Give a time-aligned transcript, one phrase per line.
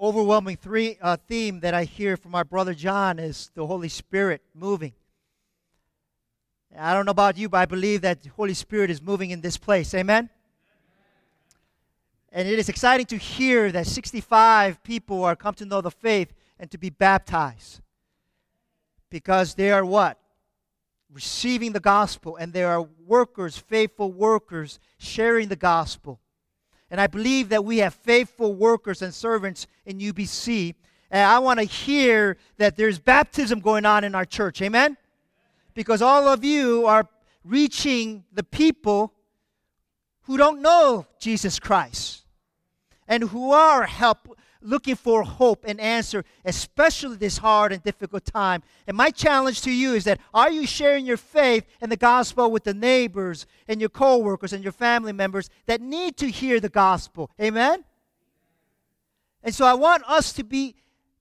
[0.00, 4.42] overwhelming three, uh, theme that I hear from our brother John is the Holy Spirit
[4.54, 4.92] moving.
[6.78, 9.40] I don't know about you, but I believe that the Holy Spirit is moving in
[9.40, 9.94] this place.
[9.94, 10.28] Amen?
[12.30, 16.34] And it is exciting to hear that 65 people are come to know the faith
[16.58, 17.80] and to be baptized.
[19.08, 20.18] Because they are what?
[21.10, 26.20] Receiving the gospel, and they are workers, faithful workers, sharing the gospel.
[26.90, 30.74] And I believe that we have faithful workers and servants in UBC.
[31.10, 34.62] And I want to hear that there's baptism going on in our church.
[34.62, 34.96] Amen?
[35.74, 37.08] Because all of you are
[37.44, 39.12] reaching the people
[40.22, 42.24] who don't know Jesus Christ
[43.06, 44.35] and who are help
[44.66, 48.62] looking for hope and answer, especially this hard and difficult time.
[48.86, 52.50] And my challenge to you is that are you sharing your faith and the gospel
[52.50, 56.68] with the neighbors and your coworkers and your family members that need to hear the
[56.68, 57.30] gospel?
[57.40, 57.84] Amen?
[59.42, 60.74] And so I want us to be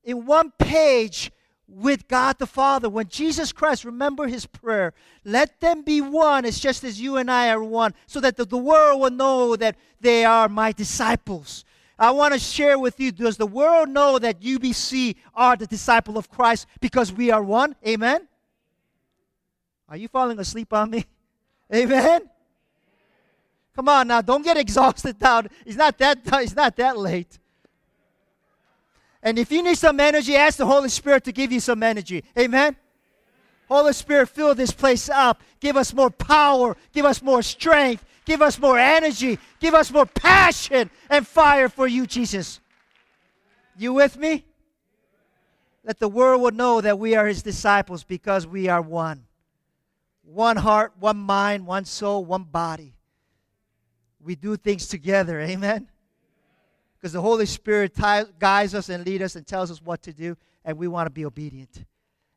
[0.03, 1.31] in one page
[1.67, 2.89] with God the Father.
[2.89, 4.93] When Jesus Christ, remember his prayer,
[5.23, 8.45] let them be one, as just as you and I are one, so that the,
[8.45, 11.65] the world will know that they are my disciples.
[11.97, 16.17] I want to share with you does the world know that UBC are the disciple
[16.17, 17.75] of Christ because we are one?
[17.87, 18.27] Amen?
[19.87, 21.05] Are you falling asleep on me?
[21.73, 22.29] Amen?
[23.75, 25.43] Come on now, don't get exhausted now.
[25.65, 27.39] It's not that, it's not that late.
[29.23, 32.23] And if you need some energy, ask the Holy Spirit to give you some energy.
[32.37, 32.75] Amen?
[33.67, 35.41] Holy Spirit, fill this place up.
[35.59, 36.77] Give us more power.
[36.93, 38.05] Give us more strength.
[38.25, 39.39] Give us more energy.
[39.59, 42.59] Give us more passion and fire for you, Jesus.
[43.77, 44.45] You with me?
[45.83, 49.25] Let the world will know that we are his disciples because we are one.
[50.23, 52.95] One heart, one mind, one soul, one body.
[54.19, 55.39] We do things together.
[55.39, 55.87] Amen?
[56.97, 57.95] Because the Holy Spirit
[58.39, 61.11] guides us and leads us and tells us what to do, and we want to
[61.11, 61.85] be obedient.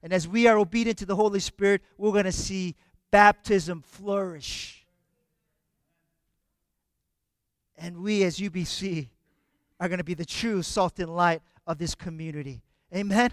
[0.02, 2.76] And as we are obedient to the Holy Spirit, we're going to see
[3.10, 4.77] baptism flourish
[7.78, 9.08] and we, as UBC,
[9.80, 12.62] are going to be the true salt and light of this community.
[12.94, 13.32] Amen?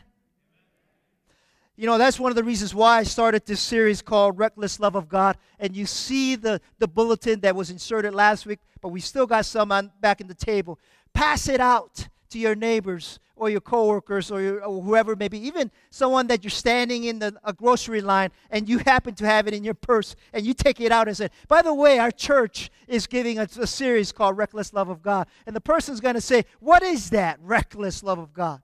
[1.76, 4.96] You know, that's one of the reasons why I started this series called Reckless Love
[4.96, 5.38] of God.
[5.60, 9.46] And you see the, the bulletin that was inserted last week, but we still got
[9.46, 10.80] some on, back in the table.
[11.14, 15.70] Pass it out to your neighbors or your coworkers or, your, or whoever maybe even
[15.90, 19.54] someone that you're standing in the, a grocery line and you happen to have it
[19.54, 22.72] in your purse and you take it out and say, by the way, our church
[22.88, 25.28] is giving a, a series called Reckless Love of God.
[25.46, 28.62] And the person's going to say, what is that reckless love of God?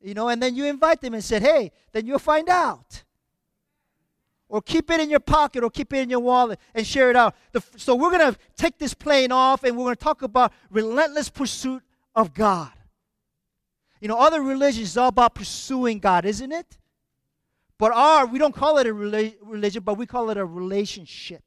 [0.00, 3.02] You know, and then you invite them and said, hey, then you'll find out.
[4.48, 7.16] Or keep it in your pocket or keep it in your wallet and share it
[7.16, 7.34] out.
[7.52, 10.52] The, so we're going to take this plane off and we're going to talk about
[10.70, 11.82] relentless pursuit
[12.16, 12.72] of God.
[14.00, 16.78] You know, other religions is all about pursuing God, isn't it?
[17.78, 21.42] But our, we don't call it a religion, but we call it a relationship.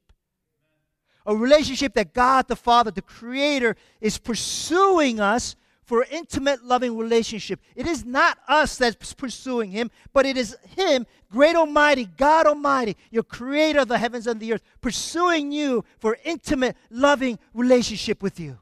[1.26, 7.60] A relationship that God the Father, the Creator, is pursuing us for intimate, loving relationship.
[7.74, 12.96] It is not us that's pursuing Him, but it is Him, great Almighty, God Almighty,
[13.10, 18.38] your Creator of the heavens and the earth, pursuing you for intimate, loving relationship with
[18.38, 18.58] you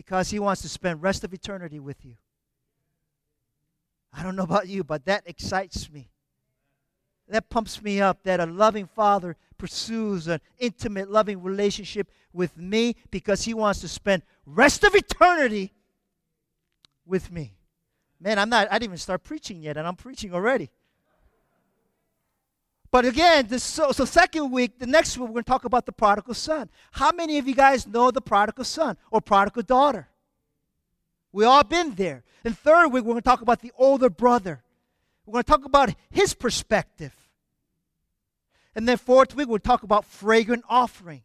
[0.00, 2.14] because he wants to spend rest of eternity with you.
[4.14, 6.08] I don't know about you, but that excites me.
[7.28, 12.96] That pumps me up that a loving father pursues an intimate, loving relationship with me
[13.10, 15.74] because he wants to spend rest of eternity
[17.04, 17.52] with me.
[18.18, 20.70] Man, I'm not, I didn't even start preaching yet, and I'm preaching already.
[22.90, 25.86] But again, this, so, so second week, the next week, we're going to talk about
[25.86, 26.68] the prodigal son.
[26.90, 30.08] How many of you guys know the prodigal son or prodigal daughter?
[31.32, 32.24] We all been there.
[32.44, 34.62] And third week, we're going to talk about the older brother.
[35.24, 37.14] We're going to talk about his perspective.
[38.74, 41.22] And then fourth week, we'll talk about fragrant offering.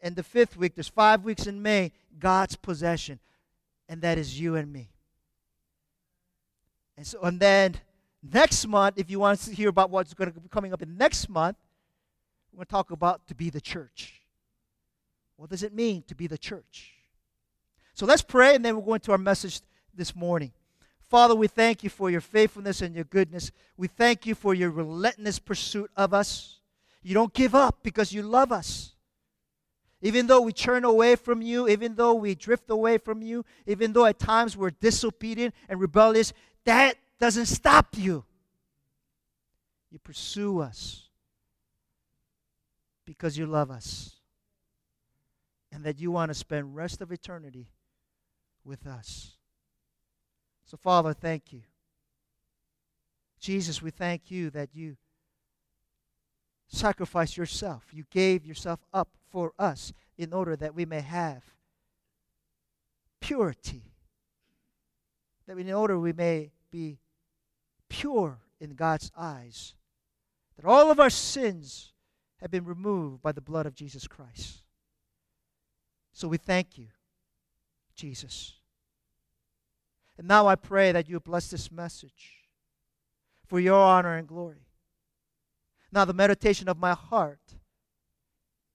[0.00, 3.20] And the fifth week, there's five weeks in May, God's possession.
[3.88, 4.90] And that is you and me.
[6.96, 7.76] And so, and then
[8.22, 10.96] Next month, if you want to hear about what's going to be coming up in
[10.96, 11.56] next month,
[12.52, 14.22] we're going to talk about to be the church.
[15.36, 16.92] What does it mean to be the church?
[17.94, 19.60] So let's pray, and then we'll go into our message
[19.94, 20.52] this morning.
[21.08, 23.50] Father, we thank you for your faithfulness and your goodness.
[23.76, 26.60] We thank you for your relentless pursuit of us.
[27.02, 28.92] You don't give up because you love us.
[30.00, 33.92] Even though we turn away from you, even though we drift away from you, even
[33.92, 36.32] though at times we're disobedient and rebellious,
[36.64, 38.24] that doesn't stop you.
[39.92, 41.04] You pursue us
[43.04, 44.16] because you love us
[45.70, 47.68] and that you want to spend rest of eternity
[48.64, 49.34] with us.
[50.64, 51.60] So, Father, thank you.
[53.38, 54.96] Jesus, we thank you that you
[56.66, 57.84] sacrificed yourself.
[57.92, 61.44] You gave yourself up for us in order that we may have
[63.20, 63.92] purity.
[65.46, 66.98] That in order we may be
[67.92, 69.74] pure in God's eyes.
[70.56, 71.92] That all of our sins
[72.40, 74.62] have been removed by the blood of Jesus Christ.
[76.14, 76.88] So we thank you,
[77.94, 78.54] Jesus.
[80.16, 82.48] And now I pray that you bless this message
[83.46, 84.66] for your honor and glory.
[85.92, 87.56] Now, the meditation of my heart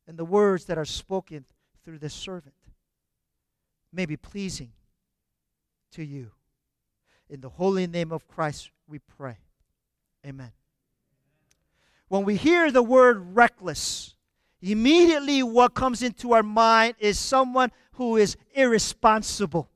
[0.07, 1.45] and the words that are spoken
[1.83, 2.53] through this servant
[3.91, 4.73] may be pleasing
[5.93, 6.31] to you.
[7.29, 9.37] In the holy name of Christ, we pray.
[10.25, 10.51] Amen.
[12.07, 14.15] When we hear the word reckless,
[14.61, 19.69] immediately what comes into our mind is someone who is irresponsible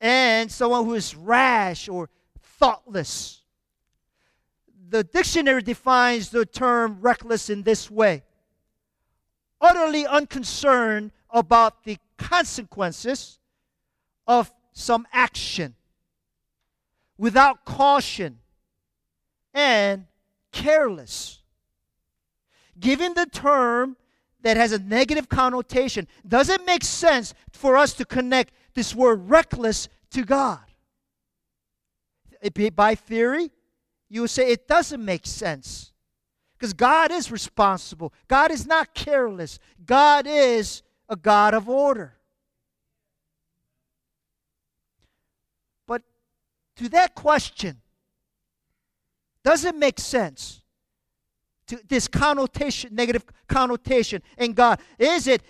[0.00, 2.08] and someone who is rash or
[2.58, 3.42] thoughtless.
[4.88, 8.22] The dictionary defines the term reckless in this way
[9.60, 13.38] utterly unconcerned about the consequences
[14.26, 15.74] of some action,
[17.18, 18.38] without caution,
[19.54, 20.06] and
[20.52, 21.42] careless.
[22.78, 23.96] Given the term
[24.42, 29.30] that has a negative connotation, does it make sense for us to connect this word
[29.30, 30.60] reckless to God?
[32.74, 33.50] By theory,
[34.08, 35.92] you would say it doesn't make sense.
[36.58, 38.12] Because God is responsible.
[38.28, 39.58] God is not careless.
[39.84, 42.14] God is a God of order.
[45.86, 46.02] But
[46.76, 47.80] to that question,
[49.42, 50.62] does it make sense?
[51.68, 54.80] To this connotation, negative connotation in God.
[54.98, 55.42] Is it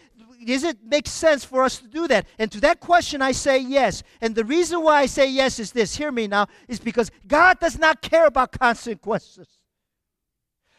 [0.45, 2.27] does it make sense for us to do that?
[2.39, 4.03] And to that question, I say yes.
[4.21, 7.59] And the reason why I say yes is this hear me now is because God
[7.59, 9.49] does not care about consequences,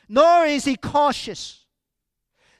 [0.07, 1.66] nor is He cautious.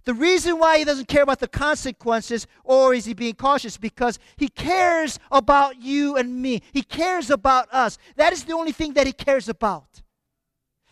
[0.07, 3.75] The reason why He doesn't care about the consequences, or is He being cautious?
[3.75, 7.97] Because He cares about you and me, He cares about us.
[8.15, 10.01] That is the only thing that He cares about.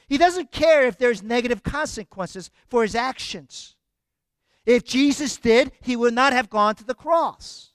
[0.09, 3.77] He doesn't care if there's negative consequences for His actions.
[4.65, 7.71] If Jesus did, he would not have gone to the cross.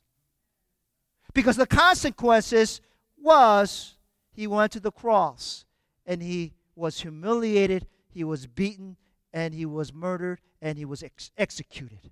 [1.33, 2.83] Because the consequences
[3.17, 3.97] was
[4.33, 5.65] he went to the cross
[6.05, 8.97] and he was humiliated, he was beaten,
[9.33, 12.11] and he was murdered, and he was ex- executed.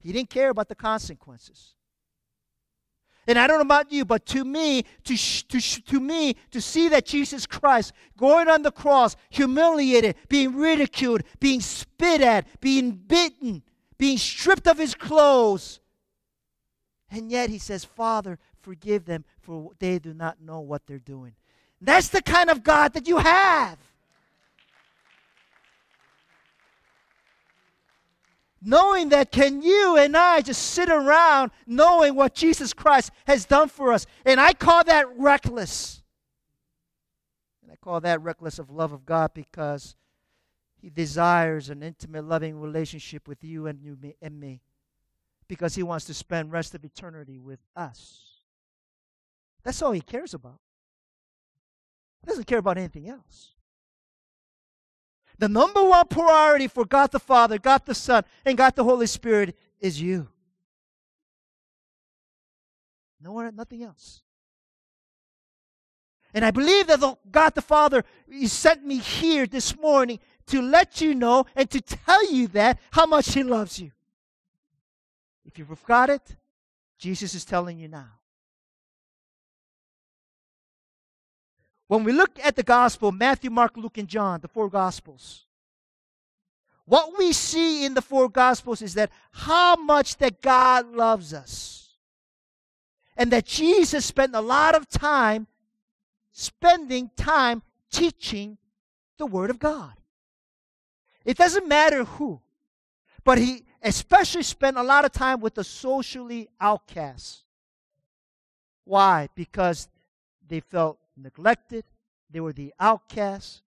[0.00, 1.74] He didn't care about the consequences.
[3.26, 6.36] And I don't know about you, but to me, to, sh- to, sh- to me,
[6.50, 12.46] to see that Jesus Christ going on the cross, humiliated, being ridiculed, being spit at,
[12.60, 13.62] being bitten,
[13.98, 15.80] being stripped of his clothes,
[17.10, 21.34] and yet he says, Father, forgive them, for they do not know what they're doing.
[21.80, 23.78] That's the kind of God that you have.
[28.62, 33.68] Knowing that can you and I just sit around knowing what Jesus Christ has done
[33.68, 34.06] for us?
[34.24, 36.02] And I call that reckless.
[37.62, 39.96] And I call that reckless of love of God because
[40.80, 44.60] He desires an intimate, loving relationship with you and you and me.
[45.48, 48.20] Because He wants to spend rest of eternity with us.
[49.62, 50.60] That's all He cares about.
[52.20, 53.54] He doesn't care about anything else.
[55.40, 59.06] The number one priority for God the Father, God the Son, and God the Holy
[59.06, 60.28] Spirit is you.
[63.22, 64.22] No one, nothing else.
[66.34, 70.18] And I believe that the, God the Father He sent me here this morning
[70.48, 73.92] to let you know and to tell you that how much He loves you.
[75.46, 76.36] If you've forgot it,
[76.98, 78.19] Jesus is telling you now.
[81.90, 85.46] When we look at the gospel, Matthew, Mark, Luke, and John, the four gospels,
[86.84, 91.88] what we see in the four gospels is that how much that God loves us.
[93.16, 95.48] And that Jesus spent a lot of time
[96.30, 98.56] spending time teaching
[99.18, 99.94] the Word of God.
[101.24, 102.40] It doesn't matter who,
[103.24, 107.42] but he especially spent a lot of time with the socially outcasts.
[108.84, 109.28] Why?
[109.34, 109.88] Because
[110.46, 111.84] they felt neglected,
[112.30, 113.62] they were the outcasts.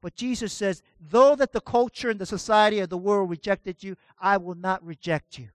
[0.00, 3.96] But Jesus says, though that the culture and the society of the world rejected you,
[4.18, 5.48] I will not reject you.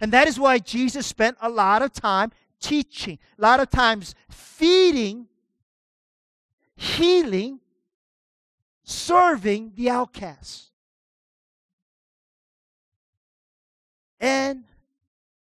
[0.00, 4.14] And that is why Jesus spent a lot of time teaching, a lot of times
[4.28, 5.26] feeding,
[6.76, 7.60] healing,
[8.82, 10.70] serving the outcasts.
[14.20, 14.64] And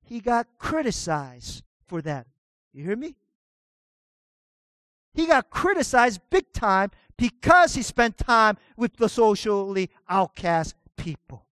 [0.03, 2.27] he got criticized for that.
[2.73, 3.15] You hear me?
[5.13, 11.46] He got criticized big time because he spent time with the socially outcast people.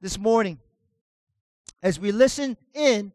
[0.00, 0.58] This morning,
[1.82, 3.12] as we listen in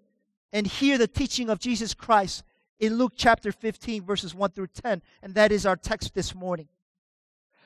[0.53, 2.43] and hear the teaching of Jesus Christ
[2.79, 6.67] in Luke chapter 15, verses 1 through 10, and that is our text this morning,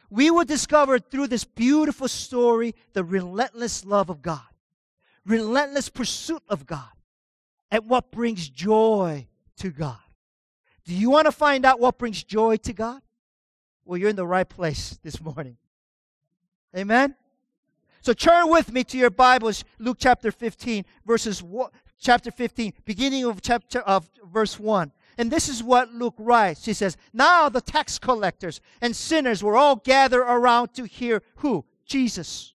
[0.10, 4.42] we will discover through this beautiful story the relentless love of God,
[5.26, 6.90] relentless pursuit of God,
[7.72, 9.98] and what brings joy to God.
[10.86, 13.02] Do you want to find out what brings joy to God?
[13.86, 15.58] Well, you're in the right place this morning.
[16.76, 17.16] Amen?
[18.02, 21.44] So turn with me to your Bibles, Luke chapter 15, verses
[22.00, 24.92] chapter 15, beginning of chapter of verse 1.
[25.18, 26.66] And this is what Luke writes.
[26.66, 31.66] He says, Now the tax collectors and sinners were all gathered around to hear who?
[31.86, 32.54] Jesus.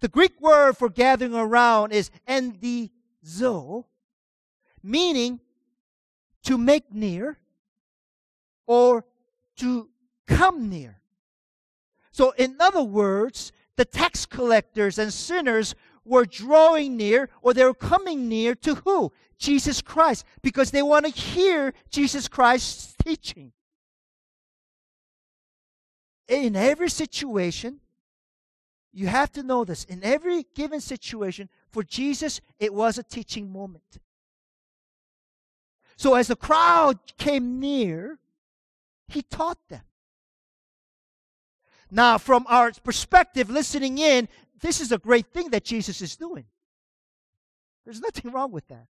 [0.00, 3.86] The Greek word for gathering around is engizo,
[4.86, 5.40] meaning
[6.44, 7.38] to make near
[8.66, 9.04] or
[9.56, 9.88] to
[10.26, 11.00] come near.
[12.12, 15.74] So, in other words, the tax collectors and sinners
[16.04, 19.12] were drawing near or they were coming near to who?
[19.38, 23.52] Jesus Christ, because they want to hear Jesus Christ's teaching.
[26.28, 27.80] In every situation,
[28.92, 29.84] you have to know this.
[29.84, 33.98] In every given situation, for Jesus, it was a teaching moment.
[35.96, 38.18] So as the crowd came near,
[39.08, 39.82] he taught them.
[41.90, 44.28] Now, from our perspective, listening in,
[44.60, 46.44] this is a great thing that Jesus is doing.
[47.84, 48.86] There's nothing wrong with that.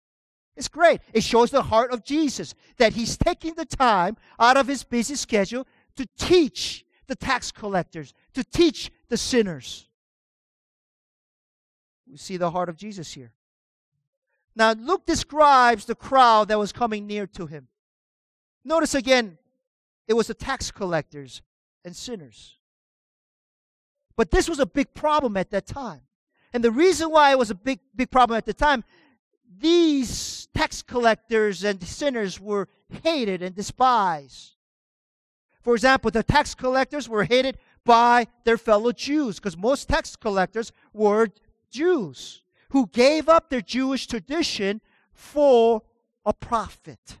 [0.56, 1.00] It's great.
[1.12, 5.16] It shows the heart of Jesus that he's taking the time out of his busy
[5.16, 9.88] schedule to teach the tax collectors, to teach the sinners.
[12.08, 13.32] We see the heart of Jesus here.
[14.56, 17.68] Now, Luke describes the crowd that was coming near to him.
[18.64, 19.38] Notice again,
[20.06, 21.42] it was the tax collectors
[21.84, 22.56] and sinners.
[24.16, 26.02] But this was a big problem at that time.
[26.52, 28.84] And the reason why it was a big, big problem at the time,
[29.58, 32.68] these tax collectors and sinners were
[33.02, 34.52] hated and despised.
[35.62, 40.70] For example, the tax collectors were hated by their fellow Jews because most tax collectors
[40.92, 41.28] were
[41.70, 42.43] Jews
[42.74, 44.80] who gave up their Jewish tradition
[45.12, 45.80] for
[46.26, 47.18] a profit.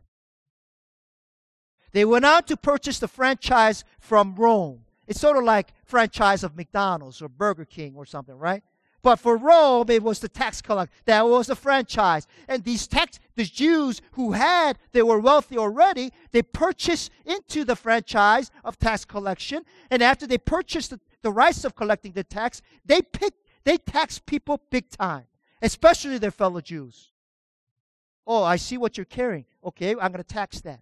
[1.92, 4.80] They went out to purchase the franchise from Rome.
[5.06, 8.64] It's sort of like franchise of McDonald's or Burger King or something, right?
[9.00, 10.92] But for Rome, it was the tax collector.
[11.04, 12.26] That was the franchise.
[12.48, 17.76] And these tax, the Jews who had, they were wealthy already, they purchased into the
[17.76, 19.62] franchise of tax collection.
[19.88, 24.26] And after they purchased the, the rights of collecting the tax, they picked, they taxed
[24.26, 25.26] people big time
[25.62, 27.10] especially their fellow Jews.
[28.26, 29.44] Oh, I see what you're carrying.
[29.64, 30.80] Okay, I'm going to tax that.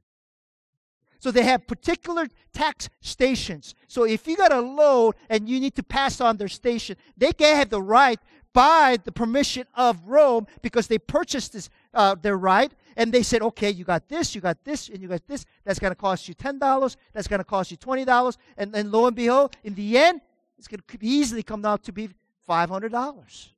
[1.18, 3.76] So they have particular tax stations.
[3.86, 7.32] So if you got a load and you need to pass on their station, they
[7.32, 8.18] can have the right
[8.52, 13.40] by the permission of Rome because they purchased this uh, their right and they said,
[13.40, 15.46] okay, you got this, you got this, and you got this.
[15.64, 16.96] That's going to cost you ten dollars.
[17.12, 18.36] That's going to cost you twenty dollars.
[18.56, 20.20] And then lo and behold, in the end,
[20.58, 22.10] it's going to easily come out to be
[22.46, 23.50] five hundred dollars.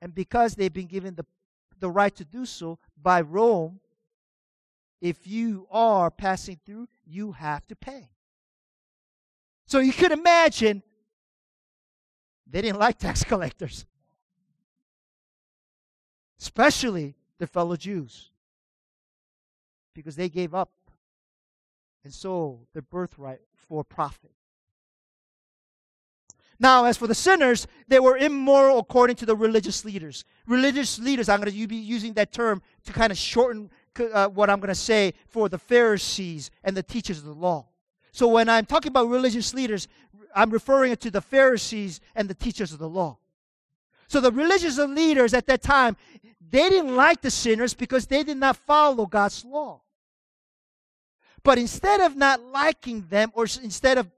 [0.00, 1.26] And because they've been given the,
[1.80, 3.80] the right to do so by Rome,
[5.00, 8.10] if you are passing through, you have to pay.
[9.66, 10.82] So you could imagine
[12.46, 13.84] they didn't like tax collectors,
[16.40, 18.30] especially the fellow Jews,
[19.94, 20.70] because they gave up
[22.04, 24.32] and sold their birthright for profit.
[26.60, 30.24] Now, as for the sinners, they were immoral according to the religious leaders.
[30.46, 33.70] Religious leaders, I'm going to be using that term to kind of shorten
[34.12, 37.66] uh, what I'm going to say for the Pharisees and the teachers of the law.
[38.12, 39.86] So when I'm talking about religious leaders,
[40.34, 43.18] I'm referring to the Pharisees and the teachers of the law.
[44.08, 45.96] So the religious leaders at that time,
[46.50, 49.82] they didn't like the sinners because they did not follow God's law.
[51.44, 54.10] But instead of not liking them or instead of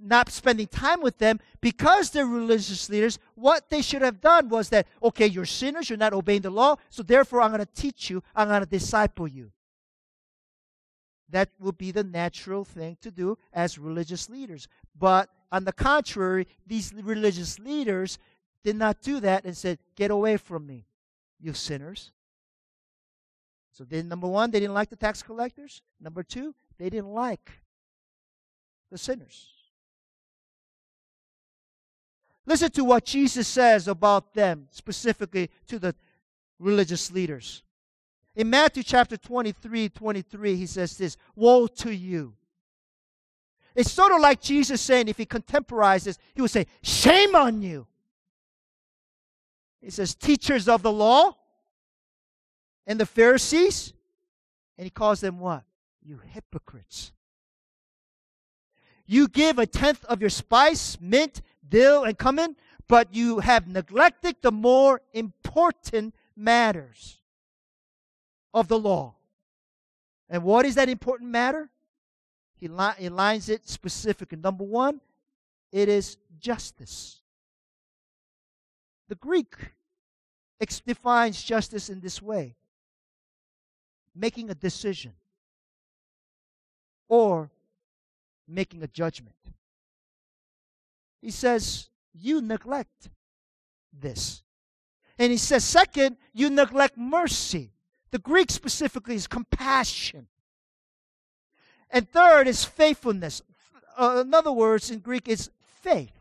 [0.00, 4.68] not spending time with them because they're religious leaders, what they should have done was
[4.70, 8.10] that, okay, you're sinners, you're not obeying the law, so therefore I'm going to teach
[8.10, 9.52] you, I'm going to disciple you.
[11.30, 14.66] That would be the natural thing to do as religious leaders.
[14.98, 18.18] But on the contrary, these religious leaders
[18.64, 20.86] did not do that and said, Get away from me,
[21.38, 22.12] you sinners.
[23.72, 25.82] So, then, number one, they didn't like the tax collectors.
[26.00, 27.60] Number two, they didn't like
[28.90, 29.57] the sinners.
[32.48, 35.94] Listen to what Jesus says about them, specifically to the
[36.58, 37.62] religious leaders.
[38.34, 42.32] In Matthew chapter 23, 23, he says this Woe to you.
[43.74, 47.86] It's sort of like Jesus saying, if he contemporizes, he would say, Shame on you.
[49.82, 51.36] He says, Teachers of the law
[52.86, 53.92] and the Pharisees.
[54.78, 55.64] And he calls them what?
[56.02, 57.12] You hypocrites.
[59.04, 62.56] You give a tenth of your spice, mint, dill, and cumin,
[62.88, 67.18] but you have neglected the more important matters
[68.54, 69.14] of the law.
[70.28, 71.70] And what is that important matter?
[72.56, 74.38] He, li- he lines it specifically.
[74.38, 75.00] Number one,
[75.70, 77.20] it is justice.
[79.08, 79.54] The Greek
[80.60, 82.56] ex- defines justice in this way
[84.14, 85.12] making a decision
[87.08, 87.50] or
[88.48, 89.36] making a judgment.
[91.20, 93.10] He says, You neglect
[93.92, 94.42] this.
[95.18, 97.72] And he says, second, you neglect mercy.
[98.10, 100.28] The Greek specifically is compassion.
[101.90, 103.42] And third is faithfulness.
[103.96, 105.50] Uh, in other words, in Greek, is
[105.82, 106.12] faith.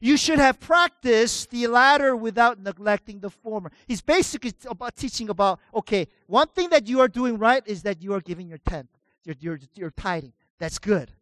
[0.00, 3.70] You should have practiced the latter without neglecting the former.
[3.86, 8.02] He's basically about teaching about okay, one thing that you are doing right is that
[8.02, 8.90] you are giving your tenth,
[9.24, 10.32] your, your, your tithing.
[10.58, 11.12] That's good.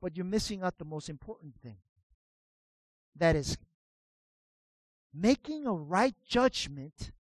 [0.00, 1.78] But you're missing out the most important thing.
[3.16, 3.58] That is
[5.12, 7.12] making a right judgment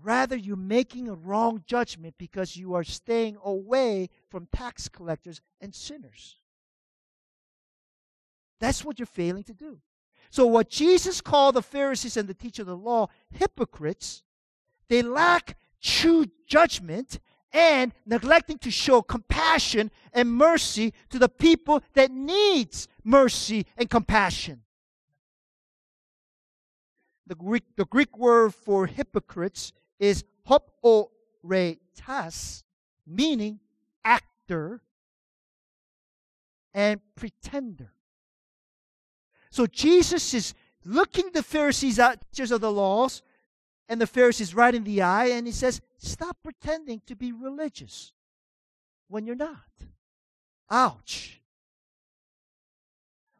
[0.00, 5.74] rather you're making a wrong judgment because you are staying away from tax collectors and
[5.74, 6.36] sinners
[8.58, 9.78] that's what you're failing to do
[10.30, 14.22] so what jesus called the pharisees and the teacher of the law hypocrites
[14.88, 17.20] they lack true judgment
[17.52, 24.62] and neglecting to show compassion and mercy to the people that needs mercy and compassion
[27.32, 31.08] the Greek, the Greek word for hypocrites is hoporetas,
[33.06, 33.58] meaning
[34.04, 34.82] actor
[36.74, 37.94] and pretender.
[39.50, 40.52] So Jesus is
[40.84, 43.22] looking the Pharisees out, teachers of the laws,
[43.88, 48.12] and the Pharisees right in the eye, and he says, Stop pretending to be religious
[49.08, 49.68] when you're not.
[50.70, 51.40] Ouch.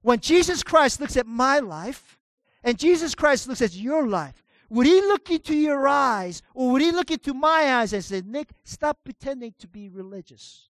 [0.02, 2.18] When Jesus Christ looks at my life,
[2.64, 6.83] and Jesus Christ looks at your life, would he look into your eyes or would
[6.83, 10.68] he look into my eyes and say, Nick, stop pretending to be religious?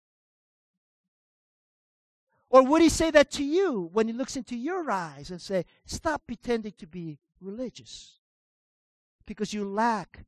[2.50, 5.64] Or would he say that to you when he looks into your eyes and say,
[5.84, 8.17] stop pretending to be religious?
[9.28, 10.24] Because you lack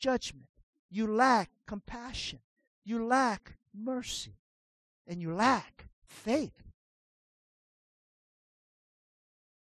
[0.00, 0.48] judgment,
[0.90, 2.40] you lack compassion,
[2.84, 4.34] you lack mercy,
[5.06, 6.64] and you lack faith.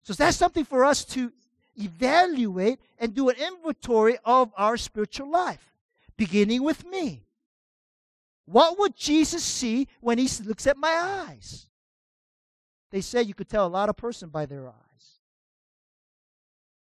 [0.02, 1.32] So that's something for us to
[1.76, 5.76] evaluate and do an inventory of our spiritual life,
[6.16, 7.24] beginning with me.
[8.46, 11.68] What would Jesus see when he looks at my eyes?
[12.90, 15.20] They say you could tell a lot of person by their eyes.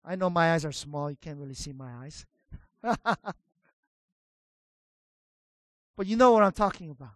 [0.04, 2.26] I know my eyes are small, you can't really see my eyes.
[2.82, 3.18] but
[6.06, 7.12] you know what I'm talking about.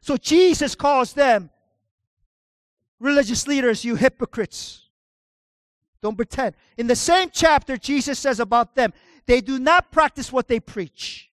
[0.00, 1.50] So Jesus calls them
[2.98, 4.88] religious leaders, you hypocrites.
[6.00, 6.54] Don't pretend.
[6.76, 8.92] In the same chapter, Jesus says about them,
[9.26, 11.30] they do not practice what they preach.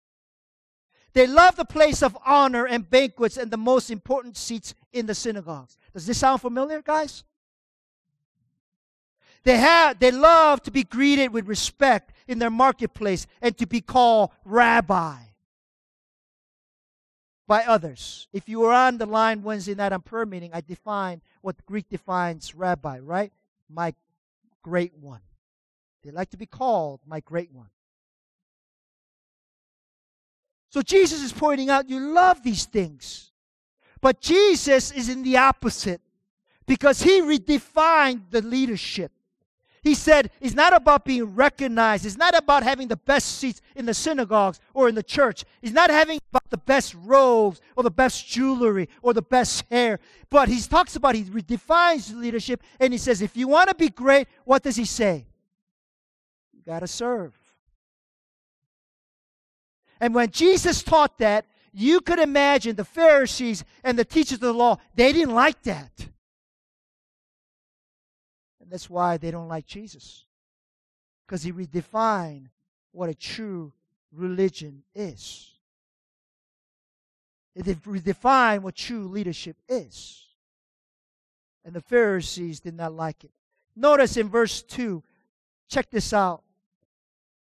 [1.13, 5.15] They love the place of honor and banquets and the most important seats in the
[5.15, 5.77] synagogues.
[5.93, 7.23] Does this sound familiar, guys?
[9.45, 13.79] They have they love to be greeted with respect in their marketplace and to be
[13.79, 15.17] called rabbi
[17.47, 18.27] by others.
[18.33, 21.87] If you were on the line Wednesday night on prayer meeting, I defined what Greek
[21.89, 23.31] defines rabbi, right?
[23.69, 23.93] My
[24.63, 25.21] great one.
[26.03, 27.69] They like to be called my great one.
[30.71, 33.31] So Jesus is pointing out you love these things.
[34.01, 36.01] But Jesus is in the opposite
[36.65, 39.11] because he redefined the leadership.
[39.85, 42.07] He said it's not about being recognized.
[42.07, 45.45] It's not about having the best seats in the synagogues or in the church.
[45.61, 49.99] It's not having about the best robes or the best jewelry or the best hair.
[50.31, 53.89] But he talks about, he redefines leadership and he says, if you want to be
[53.89, 55.27] great, what does he say?
[56.51, 57.37] You got to serve.
[60.01, 64.53] And when Jesus taught that, you could imagine the Pharisees and the teachers of the
[64.53, 66.07] law, they didn't like that.
[68.65, 70.25] And that's why they don't like Jesus.
[71.25, 72.47] Because he redefined
[72.91, 73.71] what a true
[74.11, 75.51] religion is.
[77.55, 80.25] It redefined what true leadership is.
[81.63, 83.29] And the Pharisees did not like it.
[83.75, 85.03] Notice in verse 2,
[85.69, 86.41] check this out.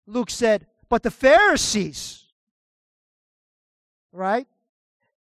[0.06, 2.24] Luke said, But the Pharisees,
[4.10, 4.46] right?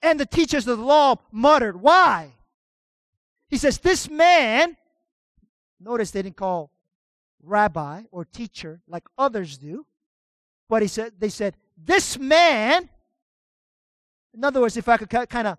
[0.03, 1.81] And the teachers of the law muttered.
[1.81, 2.33] Why?
[3.47, 4.77] He says, This man,
[5.79, 6.71] notice they didn't call
[7.41, 9.85] rabbi or teacher like others do.
[10.67, 12.89] But he said, they said, This man,
[14.33, 15.57] in other words, if I could kind of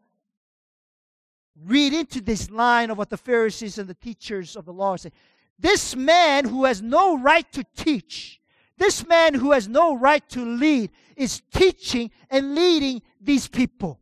[1.64, 5.12] read into this line of what the Pharisees and the teachers of the law saying.
[5.58, 8.40] This man who has no right to teach,
[8.78, 14.00] this man who has no right to lead, is teaching and leading these people.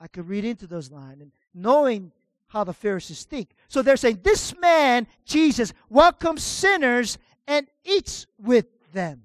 [0.00, 2.12] I could read into those lines and knowing
[2.54, 3.50] how the Pharisees think.
[3.68, 9.24] So they're saying, This man, Jesus, welcomes sinners and eats with them.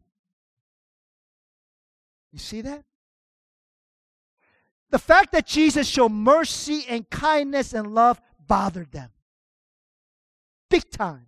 [2.34, 2.84] You see that?
[4.90, 9.12] The fact that Jesus showed mercy and kindness and love bothered them.
[10.72, 11.28] Big time.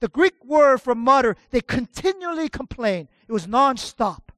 [0.00, 3.08] The Greek word for mutter, they continually complained.
[3.28, 4.30] It was nonstop.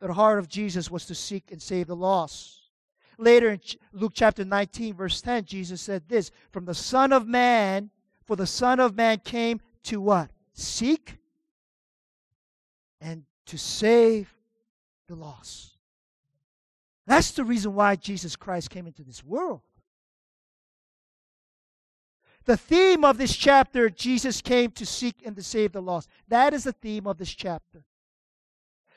[0.00, 2.59] The heart of Jesus was to seek and save the lost.
[3.20, 3.60] Later in
[3.92, 7.90] Luke chapter 19, verse 10, Jesus said this From the Son of Man,
[8.24, 10.30] for the Son of Man came to what?
[10.54, 11.18] Seek
[12.98, 14.34] and to save
[15.06, 15.76] the lost.
[17.06, 19.60] That's the reason why Jesus Christ came into this world.
[22.46, 26.08] The theme of this chapter, Jesus came to seek and to save the lost.
[26.28, 27.84] That is the theme of this chapter.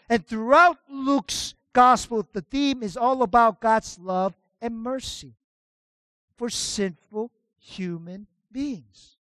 [0.07, 5.35] And throughout Luke's gospel, the theme is all about God's love and mercy
[6.37, 9.17] for sinful human beings.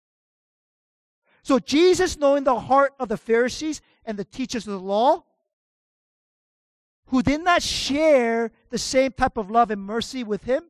[1.43, 5.23] So, Jesus, knowing the heart of the Pharisees and the teachers of the law,
[7.07, 10.63] who did not share the same type of love and mercy with him,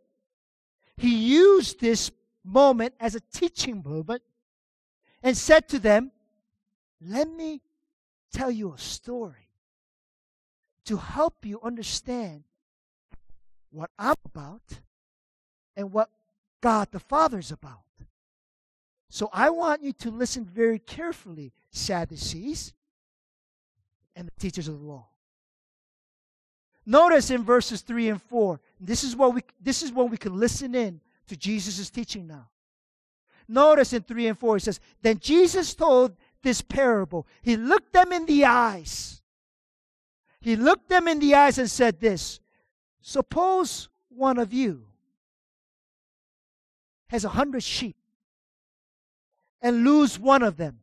[0.96, 2.12] he used this
[2.46, 4.22] moment as a teaching moment
[5.22, 6.12] and said to them,
[7.02, 7.62] Let me
[8.32, 9.49] tell you a story
[10.90, 12.44] to help you understand
[13.70, 14.80] what I'm about
[15.76, 16.10] and what
[16.62, 17.84] God the Father is about.
[19.08, 22.74] So I want you to listen very carefully, Sadducees
[24.16, 25.06] and the teachers of the law.
[26.88, 30.40] Notice in verses 3 and 4, this is what we this is what we can
[30.40, 32.50] listen in to Jesus' teaching now.
[33.48, 37.28] Notice in 3 and 4 it says, Then Jesus told this parable.
[37.44, 39.19] He looked them in the eyes
[40.42, 42.40] he looked them in the eyes and said this
[43.02, 44.86] Suppose one of you
[47.08, 47.96] has a hundred sheep
[49.62, 50.80] and lose one of them.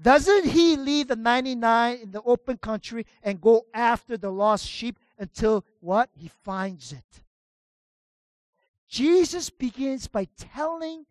[0.00, 4.98] Doesn't he leave the 99 in the open country and go after the lost sheep
[5.18, 6.10] until what?
[6.14, 7.22] He finds it.
[8.88, 11.06] Jesus begins by telling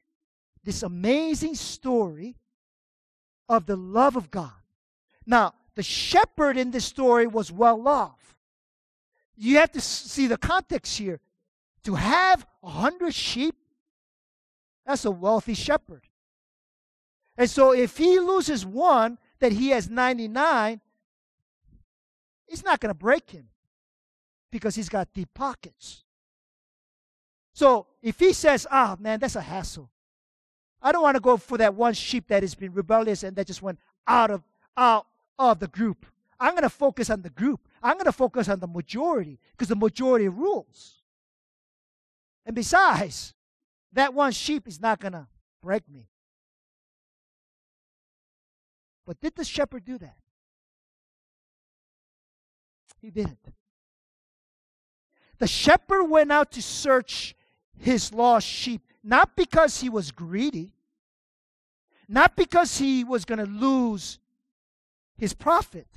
[0.63, 2.35] this amazing story
[3.49, 4.51] of the love of God.
[5.25, 8.35] Now, the shepherd in this story was well off.
[9.35, 11.19] You have to see the context here.
[11.83, 13.55] To have a hundred sheep,
[14.85, 16.07] that's a wealthy shepherd.
[17.37, 20.81] And so if he loses one, that he has 99,
[22.47, 23.49] it's not going to break him
[24.51, 26.03] because he's got deep pockets.
[27.53, 29.89] So if he says, ah, oh, man, that's a hassle.
[30.81, 33.47] I don't want to go for that one sheep that has been rebellious and that
[33.47, 34.43] just went out of
[34.77, 36.05] out of the group.
[36.39, 37.67] I'm going to focus on the group.
[37.81, 41.01] I'm going to focus on the majority because the majority rules.
[42.45, 43.33] And besides,
[43.93, 45.27] that one sheep is not going to
[45.61, 46.07] break me.
[49.05, 50.17] But did the shepherd do that?
[53.01, 53.53] He didn't.
[55.37, 57.35] The shepherd went out to search
[57.77, 60.71] his lost sheep, not because he was greedy,
[62.07, 64.19] not because he was going to lose
[65.17, 65.87] his profit.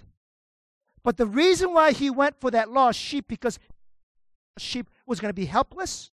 [1.02, 3.58] But the reason why he went for that lost sheep because
[4.58, 6.10] sheep was going to be helpless.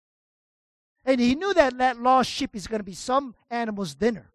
[1.04, 4.30] And he knew that that lost sheep is going to be some animal's dinner.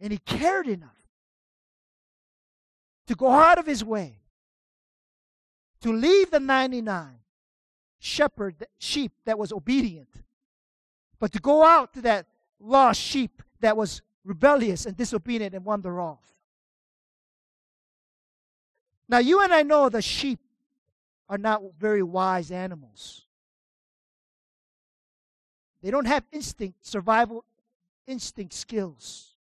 [0.00, 0.90] And he cared enough
[3.06, 4.18] to go out of his way
[5.80, 7.18] to leave the 99
[7.98, 10.08] shepherd sheep that was obedient,
[11.18, 12.26] but to go out to that
[12.58, 16.20] lost sheep that was rebellious and disobedient and wander off.
[19.08, 20.40] Now, you and I know that sheep
[21.28, 23.22] are not very wise animals.
[25.82, 27.44] They don't have instinct, survival
[28.06, 29.34] instinct skills.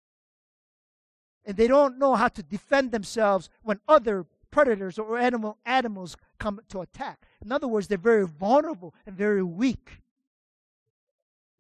[1.46, 6.60] And they don't know how to defend themselves when other predators or animal, animals come
[6.70, 7.26] to attack.
[7.44, 10.02] In other words, they're very vulnerable and very weak.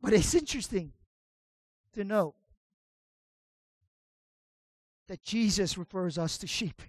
[0.01, 0.93] But it's interesting
[1.93, 2.35] to note
[5.07, 6.81] that Jesus refers us to sheep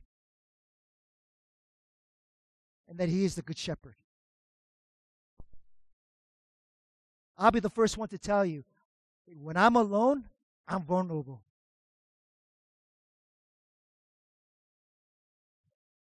[2.89, 3.95] and that he is the good shepherd.
[7.39, 8.65] I'll be the first one to tell you
[9.41, 10.25] when I'm alone,
[10.67, 11.43] I'm vulnerable.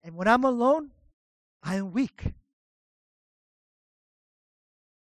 [0.02, 0.90] And when I'm alone,
[1.62, 2.34] I am weak.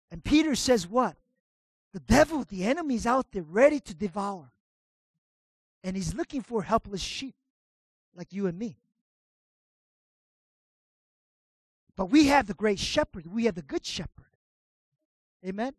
[0.10, 1.18] And Peter says, What?
[1.92, 4.53] The devil, the enemy, is out there ready to devour.
[5.84, 7.36] And he's looking for helpless sheep
[8.16, 8.78] like you and me.
[11.96, 14.10] But we have the great shepherd, we have the good shepherd.
[15.46, 15.74] Amen?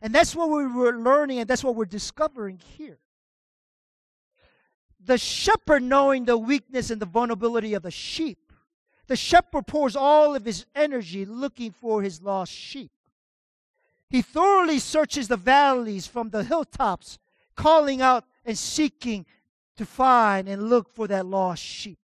[0.00, 2.98] And that's what we were learning, and that's what we're discovering here.
[5.04, 8.38] The shepherd, knowing the weakness and the vulnerability of the sheep,
[9.06, 12.90] the shepherd pours all of his energy looking for his lost sheep.
[14.08, 17.18] He thoroughly searches the valleys from the hilltops,
[17.56, 19.26] calling out and seeking
[19.78, 21.98] to find and look for that lost sheep.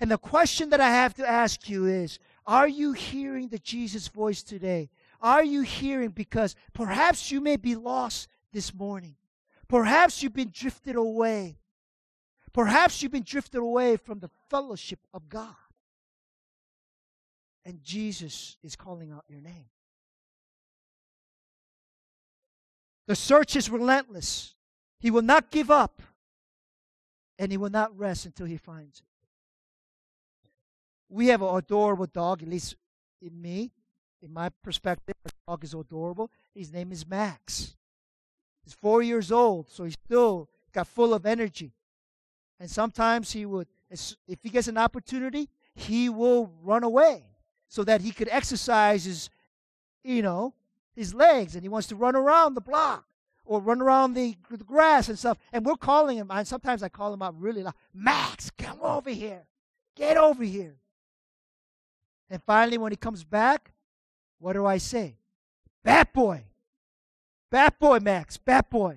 [0.00, 4.08] And the question that I have to ask you is Are you hearing the Jesus
[4.08, 4.90] voice today?
[5.20, 6.10] Are you hearing?
[6.10, 9.14] Because perhaps you may be lost this morning.
[9.68, 11.58] Perhaps you've been drifted away.
[12.52, 15.54] Perhaps you've been drifted away from the fellowship of God.
[17.64, 19.66] And Jesus is calling out your name.
[23.06, 24.54] The search is relentless.
[24.98, 26.02] He will not give up,
[27.38, 29.06] and he will not rest until he finds it.
[31.08, 32.76] We have an adorable dog, at least
[33.20, 33.72] in me,
[34.22, 36.30] in my perspective, our dog is adorable.
[36.54, 37.76] His name is Max.
[38.64, 41.72] He's four years old, so he's still got full of energy.
[42.60, 47.24] And sometimes he would, if he gets an opportunity, he will run away
[47.68, 49.28] so that he could exercise his,
[50.04, 50.54] you know,
[50.94, 53.04] his legs and he wants to run around the block
[53.44, 55.38] or run around the, grass and stuff.
[55.52, 59.10] And we're calling him, and sometimes I call him out really loud Max, come over
[59.10, 59.42] here.
[59.96, 60.76] Get over here.
[62.30, 63.72] And finally, when he comes back,
[64.38, 65.16] what do I say?
[65.84, 66.44] Bat boy.
[67.50, 68.38] Bat boy, Max.
[68.38, 68.96] Bat boy.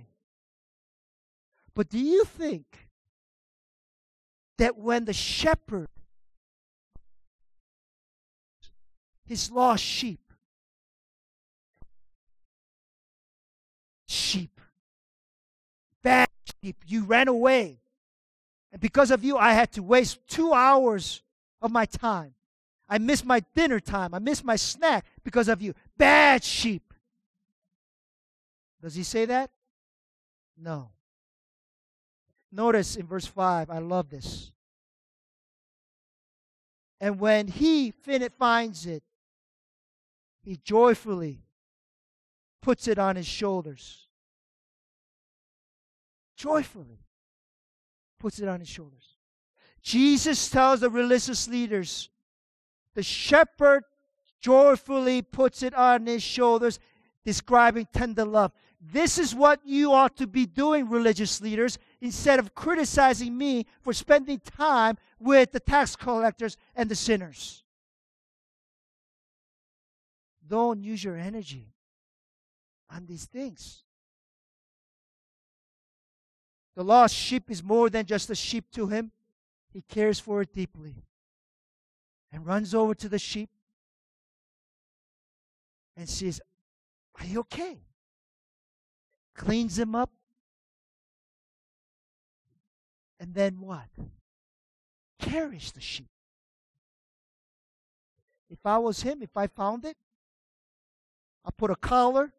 [1.73, 2.85] But do you think
[4.57, 5.89] that when the shepherd,
[9.25, 10.24] his lost sheep.
[16.05, 16.29] Bad
[16.61, 16.77] sheep.
[16.85, 17.79] You ran away.
[18.71, 21.23] And because of you, I had to waste two hours
[21.63, 22.35] of my time.
[22.87, 24.13] I missed my dinner time.
[24.13, 25.73] I missed my snack because of you.
[25.97, 26.93] Bad sheep.
[28.83, 29.49] Does he say that?
[30.55, 30.91] No.
[32.51, 34.51] Notice in verse 5, I love this.
[37.01, 37.91] And when he,
[38.37, 39.01] finds it,
[40.43, 41.39] he joyfully
[42.61, 44.04] puts it on his shoulders.
[46.35, 46.99] Joyfully
[48.19, 49.15] puts it on his shoulders.
[49.81, 52.09] Jesus tells the religious leaders,
[52.95, 53.83] the shepherd
[54.41, 56.79] joyfully puts it on his shoulders,
[57.23, 58.51] describing tender love.
[58.81, 63.93] This is what you ought to be doing, religious leaders, instead of criticizing me for
[63.93, 67.63] spending time with the tax collectors and the sinners.
[70.47, 71.73] Don't use your energy
[72.89, 73.84] on these things.
[76.75, 79.11] The lost sheep is more than just a sheep to him,
[79.71, 80.95] he cares for it deeply
[82.31, 83.49] and runs over to the sheep
[85.95, 86.41] and says,
[87.19, 87.77] Are you okay?
[89.35, 90.11] Cleans him up.
[93.19, 93.87] And then what?
[95.19, 96.09] Carries the sheep.
[98.49, 99.97] If I was him, if I found it,
[101.45, 102.31] I'd put a collar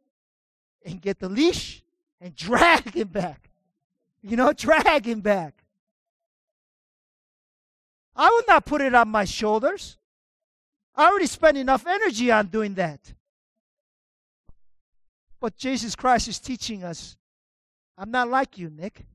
[0.84, 1.82] and get the leash
[2.20, 3.50] and drag him back.
[4.26, 5.64] You know, drag him back.
[8.14, 9.98] I will not put it on my shoulders.
[10.94, 13.12] I already spent enough energy on doing that.
[15.38, 17.16] But Jesus Christ is teaching us
[17.98, 19.06] I'm not like you, Nick.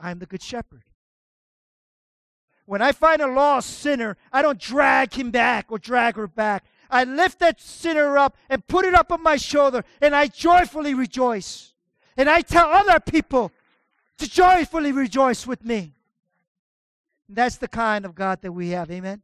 [0.00, 0.84] I'm the Good Shepherd.
[2.66, 6.64] When I find a lost sinner, I don't drag him back or drag her back.
[6.88, 10.94] I lift that sinner up and put it up on my shoulder, and I joyfully
[10.94, 11.73] rejoice.
[12.16, 13.50] And I tell other people
[14.18, 15.94] to joyfully rejoice with me.
[17.28, 18.90] That's the kind of God that we have.
[18.90, 19.22] Amen.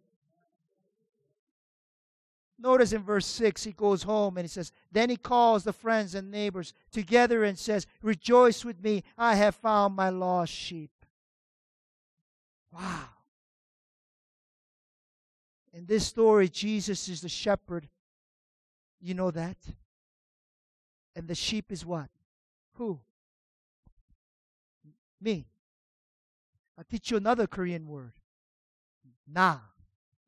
[2.58, 6.14] Notice in verse 6, he goes home and he says, Then he calls the friends
[6.14, 10.90] and neighbors together and says, Rejoice with me, I have found my lost sheep.
[12.72, 13.04] Wow.
[15.72, 17.88] In this story, Jesus is the shepherd.
[19.00, 19.56] You know that?
[21.16, 22.10] And the sheep is what?
[22.80, 22.98] Who?
[25.20, 25.46] Me.
[26.78, 28.14] I'll teach you another Korean word.
[29.30, 29.58] Na.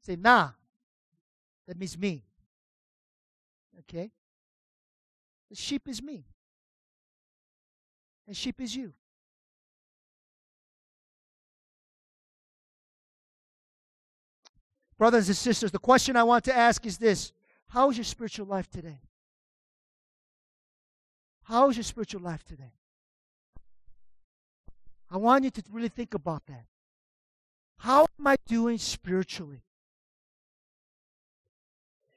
[0.03, 0.51] Say na.
[1.67, 2.27] That means me.
[3.79, 4.11] Okay?
[5.49, 6.27] The sheep is me.
[8.27, 8.93] And sheep is you.
[14.99, 17.33] Brothers and sisters, the question I want to ask is this
[17.69, 19.01] How is your spiritual life today?
[21.45, 22.73] How is your spiritual life today?
[25.11, 26.65] I want you to really think about that.
[27.79, 29.63] How am I doing spiritually?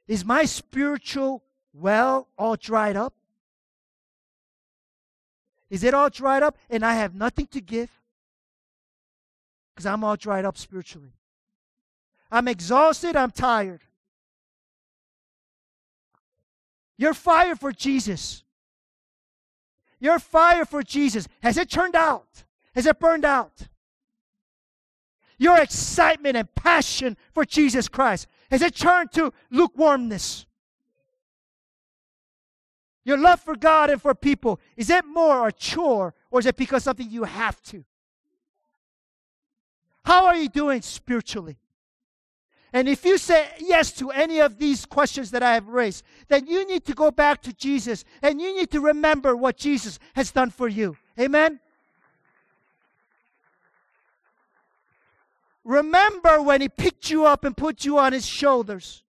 [0.08, 3.14] Is my spiritual well all dried up?
[5.70, 7.90] Is it all dried up and I have nothing to give?
[9.74, 11.12] Because I'm all dried up spiritually.
[12.32, 13.82] I'm exhausted, I'm tired.
[16.98, 18.45] You're fired for Jesus.
[20.00, 22.44] Your fire for Jesus, has it turned out?
[22.74, 23.68] Has it burned out?
[25.38, 30.46] Your excitement and passion for Jesus Christ, has it turned to lukewarmness?
[33.04, 36.56] Your love for God and for people, is it more a chore or is it
[36.56, 37.86] because something you have to?
[40.04, 41.58] How are you doing spiritually?
[42.76, 46.46] And if you say yes to any of these questions that I have raised, then
[46.46, 50.30] you need to go back to Jesus and you need to remember what Jesus has
[50.30, 50.98] done for you.
[51.18, 51.62] Amen?
[55.64, 59.04] Remember when he picked you up and put you on his shoulders.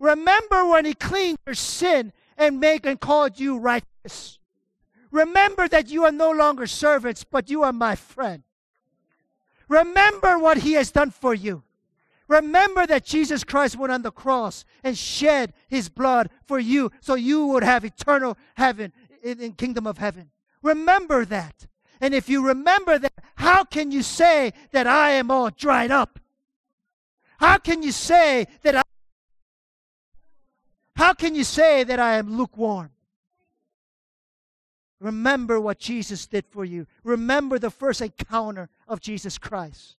[0.00, 4.40] Remember when he cleaned your sin and made and called you righteous.
[5.12, 8.42] Remember that you are no longer servants, but you are my friend.
[9.68, 11.62] Remember what he has done for you.
[12.30, 17.16] Remember that Jesus Christ went on the cross and shed his blood for you so
[17.16, 18.92] you would have eternal heaven
[19.24, 20.30] in, in kingdom of heaven.
[20.62, 21.66] Remember that.
[22.00, 26.20] And if you remember that, how can you say that I am all dried up?
[27.40, 28.82] How can you say that I
[30.94, 32.90] How can you say that I am lukewarm?
[35.00, 36.86] Remember what Jesus did for you.
[37.02, 39.96] Remember the first encounter of Jesus Christ.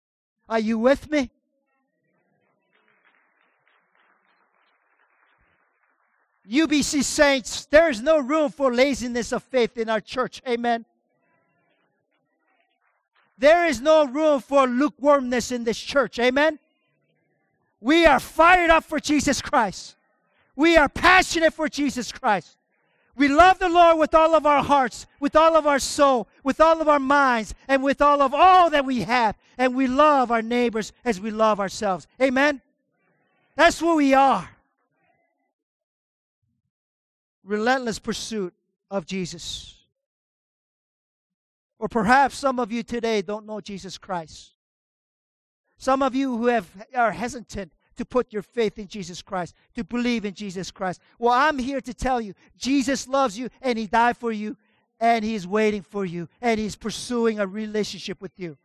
[0.48, 1.30] Are you with me?
[6.50, 10.42] UBC saints, there is no room for laziness of faith in our church.
[10.48, 10.84] Amen.
[13.38, 16.18] There is no room for lukewarmness in this church.
[16.18, 16.58] Amen.
[17.80, 19.94] We are fired up for Jesus Christ.
[20.56, 22.56] We are passionate for Jesus Christ.
[23.16, 26.60] We love the Lord with all of our hearts, with all of our soul, with
[26.60, 29.36] all of our minds, and with all of all that we have.
[29.56, 32.06] And we love our neighbors as we love ourselves.
[32.20, 32.60] Amen?
[33.56, 34.48] That's who we are
[37.44, 38.54] relentless pursuit
[38.90, 39.76] of Jesus.
[41.78, 44.54] Or perhaps some of you today don't know Jesus Christ.
[45.78, 49.84] Some of you who have, are hesitant to put your faith in Jesus Christ, to
[49.84, 51.00] believe in Jesus Christ.
[51.18, 54.56] Well, I'm here to tell you Jesus loves you and He died for you
[54.98, 58.58] and He's waiting for you and He's pursuing a relationship with you.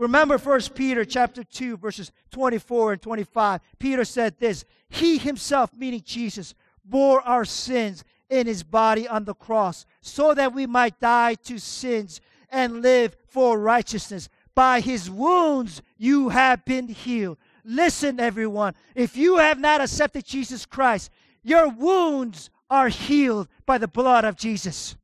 [0.00, 3.60] Remember 1 Peter chapter 2 verses 24 and 25.
[3.78, 6.54] Peter said this, he himself meaning Jesus
[6.86, 11.58] bore our sins in his body on the cross so that we might die to
[11.58, 14.30] sins and live for righteousness.
[14.54, 17.36] By his wounds you have been healed.
[17.62, 21.10] Listen everyone, if you have not accepted Jesus Christ,
[21.42, 24.96] your wounds are healed by the blood of Jesus.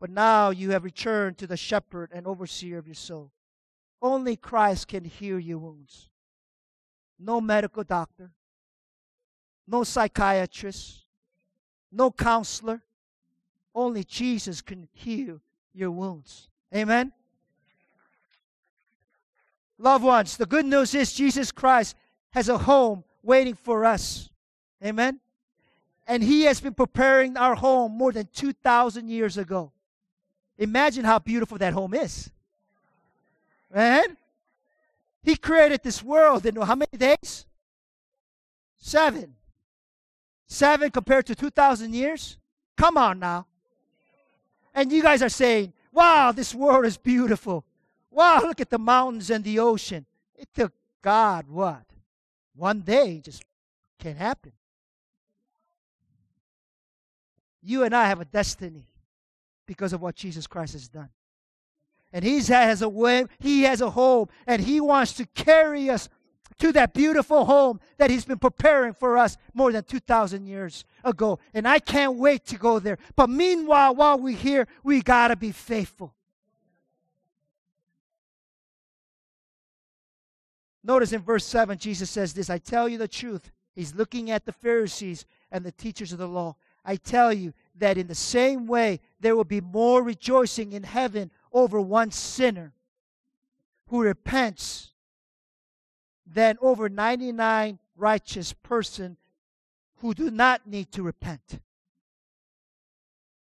[0.00, 3.32] But now you have returned to the shepherd and overseer of your soul.
[4.00, 6.08] Only Christ can heal your wounds.
[7.18, 8.30] No medical doctor,
[9.66, 11.04] no psychiatrist,
[11.90, 12.82] no counselor.
[13.74, 15.40] Only Jesus can heal
[15.74, 16.48] your wounds.
[16.74, 17.12] Amen?
[19.78, 21.96] Loved ones, the good news is Jesus Christ
[22.30, 24.30] has a home waiting for us.
[24.84, 25.20] Amen?
[26.06, 29.72] And He has been preparing our home more than 2,000 years ago.
[30.58, 32.30] Imagine how beautiful that home is.
[33.72, 34.16] Man,
[35.22, 37.46] he created this world in how many days?
[38.78, 39.34] Seven.
[40.46, 42.38] Seven compared to 2,000 years?
[42.76, 43.46] Come on now.
[44.74, 47.64] And you guys are saying, wow, this world is beautiful.
[48.10, 50.06] Wow, look at the mountains and the ocean.
[50.34, 51.84] It took God what?
[52.54, 53.44] One day just
[53.98, 54.52] can't happen.
[57.62, 58.86] You and I have a destiny
[59.68, 61.10] because of what Jesus Christ has done.
[62.12, 66.08] And he has a way, he has a home, and he wants to carry us
[66.58, 71.38] to that beautiful home that he's been preparing for us more than 2,000 years ago.
[71.52, 72.98] And I can't wait to go there.
[73.14, 76.14] But meanwhile, while we're here, we got to be faithful.
[80.82, 83.50] Notice in verse 7, Jesus says this I tell you the truth.
[83.74, 86.56] He's looking at the Pharisees and the teachers of the law.
[86.84, 91.30] I tell you that in the same way, there will be more rejoicing in heaven
[91.52, 92.72] over one sinner
[93.88, 94.92] who repents
[96.26, 99.16] than over 99 righteous person
[99.96, 101.60] who do not need to repent.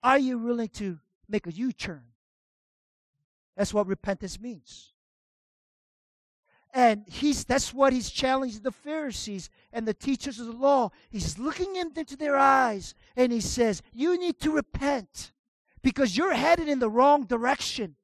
[0.03, 2.03] Are you willing to make a U-turn?
[3.55, 4.90] That's what repentance means.
[6.73, 10.91] And he's that's what he's challenging the Pharisees and the teachers of the law.
[11.09, 15.33] He's looking into their eyes and he says, You need to repent
[15.81, 17.95] because you're headed in the wrong direction.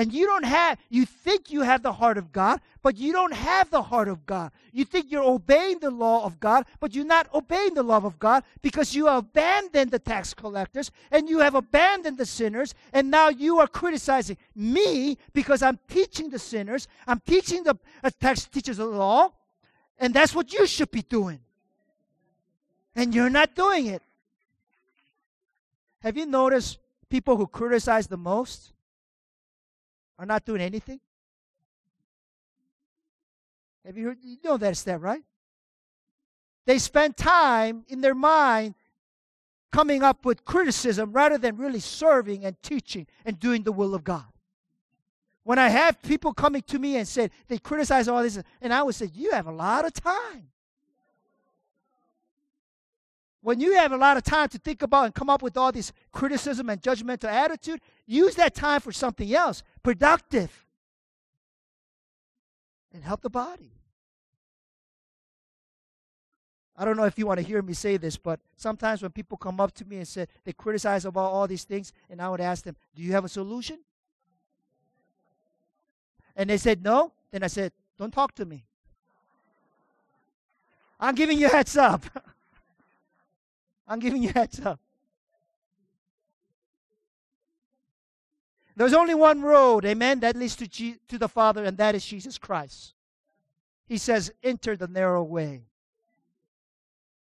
[0.00, 3.34] And you don't have, you think you have the heart of God, but you don't
[3.34, 4.50] have the heart of God.
[4.72, 8.18] You think you're obeying the law of God, but you're not obeying the love of
[8.18, 12.74] God because you abandoned the tax collectors and you have abandoned the sinners.
[12.94, 18.08] And now you are criticizing me because I'm teaching the sinners, I'm teaching the uh,
[18.18, 19.32] tax teachers of the law,
[19.98, 21.40] and that's what you should be doing.
[22.96, 24.00] And you're not doing it.
[25.98, 26.78] Have you noticed
[27.10, 28.72] people who criticize the most?
[30.20, 31.00] Are not doing anything?
[33.86, 34.18] Have you heard?
[34.22, 35.22] You know that, right?
[36.66, 38.74] They spend time in their mind
[39.72, 44.04] coming up with criticism rather than really serving and teaching and doing the will of
[44.04, 44.26] God.
[45.42, 48.82] When I have people coming to me and said they criticize all this, and I
[48.82, 50.50] would say, You have a lot of time.
[53.42, 55.72] When you have a lot of time to think about and come up with all
[55.72, 60.66] this criticism and judgmental attitude, use that time for something else, productive,
[62.92, 63.72] and help the body.
[66.76, 69.36] I don't know if you want to hear me say this, but sometimes when people
[69.36, 72.40] come up to me and say they criticize about all these things, and I would
[72.40, 73.80] ask them, Do you have a solution?
[76.36, 78.64] And they said no, then I said, Don't talk to me.
[80.98, 82.04] I'm giving you heads up.
[83.90, 84.78] I'm giving you heads up.
[88.76, 92.06] There's only one road, amen, that leads to, G- to the Father, and that is
[92.06, 92.94] Jesus Christ.
[93.86, 95.64] He says, enter the narrow way.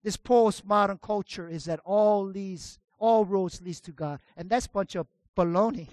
[0.01, 4.19] This postmodern culture is that all leads, all roads leads to God.
[4.37, 5.89] And that's a bunch of baloney.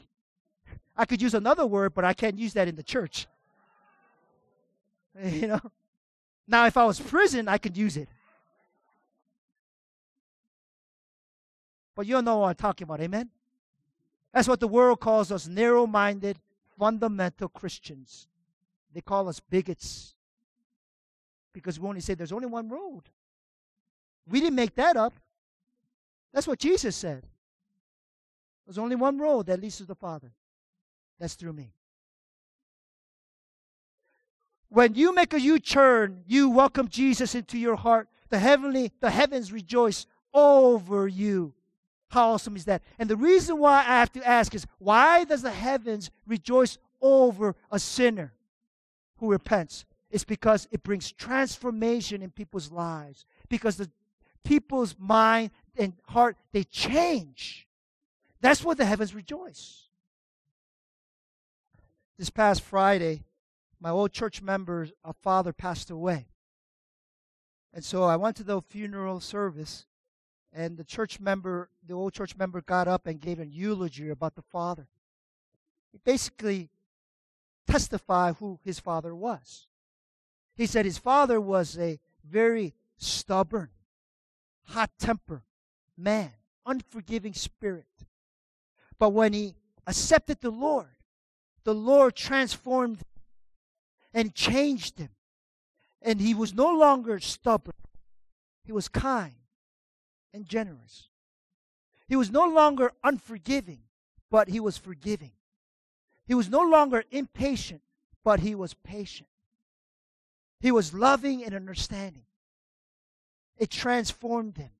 [0.96, 3.26] I could use another word, but I can't use that in the church.
[5.22, 5.60] You know?
[6.48, 8.08] Now, if I was prison, I could use it.
[11.94, 13.30] But you don't know what I'm talking about, amen?
[14.32, 16.38] That's what the world calls us narrow minded,
[16.78, 18.28] fundamental Christians.
[18.94, 20.14] They call us bigots
[21.52, 23.02] because we only say there's only one road.
[24.28, 25.14] We didn't make that up.
[26.32, 27.24] That's what Jesus said.
[28.66, 30.32] There's only one road that leads to the Father.
[31.18, 31.72] That's through me.
[34.68, 38.08] When you make a U-turn, you welcome Jesus into your heart.
[38.30, 41.52] The heavenly, the heavens rejoice over you.
[42.12, 42.82] How awesome is that?
[42.98, 47.56] And the reason why I have to ask is why does the heavens rejoice over
[47.70, 48.34] a sinner
[49.16, 49.86] who repents?
[50.10, 53.24] It's because it brings transformation in people's lives.
[53.48, 53.90] Because the
[54.44, 57.66] people's mind and heart, they change.
[58.42, 59.88] That's what the heavens rejoice.
[62.18, 63.22] This past Friday,
[63.80, 66.26] my old church member, a father, passed away.
[67.72, 69.86] And so I went to the funeral service
[70.52, 74.34] and the church member, the old church member, got up and gave a eulogy about
[74.34, 74.86] the father.
[75.90, 76.70] He basically
[77.66, 79.66] testified who his father was.
[80.56, 83.70] He said his father was a very stubborn,
[84.64, 85.42] hot tempered
[85.96, 86.32] man,
[86.66, 87.86] unforgiving spirit.
[88.98, 89.54] But when he
[89.86, 90.96] accepted the Lord,
[91.64, 93.02] the Lord transformed
[94.12, 95.10] and changed him.
[96.02, 97.74] And he was no longer stubborn,
[98.64, 99.34] he was kind
[100.32, 101.08] and generous.
[102.08, 103.80] He was no longer unforgiving,
[104.30, 105.32] but he was forgiving.
[106.26, 107.82] He was no longer impatient,
[108.24, 109.28] but he was patient.
[110.60, 112.24] He was loving and understanding.
[113.58, 114.70] It transformed him.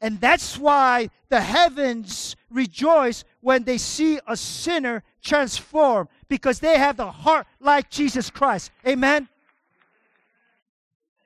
[0.00, 6.98] And that's why the heavens rejoice when they see a sinner transform because they have
[6.98, 8.70] the heart like Jesus Christ.
[8.86, 9.28] Amen.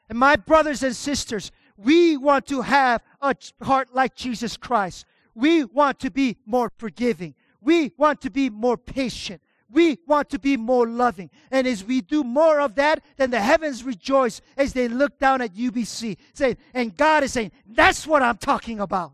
[0.08, 1.50] And my brothers and sisters,
[1.82, 5.06] we want to have a heart like Jesus Christ.
[5.34, 7.34] We want to be more forgiving.
[7.60, 9.40] We want to be more patient.
[9.70, 11.30] We want to be more loving.
[11.50, 15.40] And as we do more of that, then the heavens rejoice as they look down
[15.40, 16.16] at UBC.
[16.34, 19.12] Saying, and God is saying, that's what I'm talking about.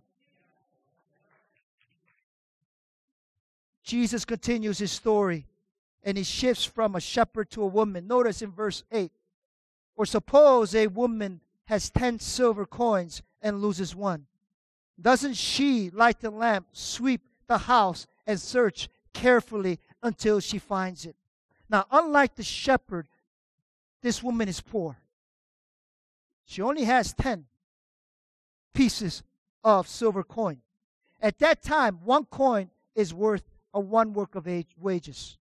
[3.82, 5.46] Jesus continues his story
[6.02, 8.06] and he shifts from a shepherd to a woman.
[8.06, 9.12] Notice in verse 8.
[9.96, 14.26] Or suppose a woman has 10 silver coins and loses one.
[15.00, 21.16] Doesn't she light the lamp, sweep the house, and search carefully until she finds it.
[21.68, 23.08] Now, unlike the shepherd,
[24.02, 24.98] this woman is poor.
[26.44, 27.44] She only has 10
[28.72, 29.22] pieces
[29.64, 30.58] of silver coin.
[31.20, 33.42] At that time, one coin is worth
[33.74, 35.38] a one work of age, wages.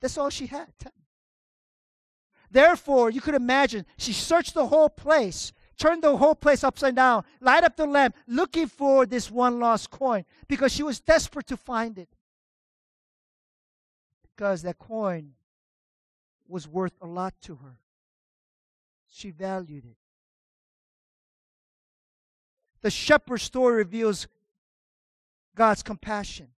[0.00, 0.92] That's all she had 10.
[2.54, 7.24] Therefore, you could imagine she searched the whole place, turned the whole place upside down,
[7.40, 11.56] light up the lamp, looking for this one lost coin because she was desperate to
[11.56, 12.08] find it
[14.22, 15.32] because that coin
[16.46, 17.80] was worth a lot to her.
[19.10, 19.96] She valued it.
[22.82, 24.28] The shepherd story reveals
[25.56, 26.50] God's compassion.